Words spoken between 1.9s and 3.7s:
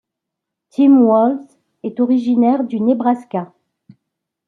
originaire du Nebraska.